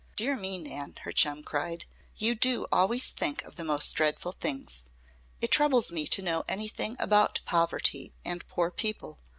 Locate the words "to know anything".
6.07-6.97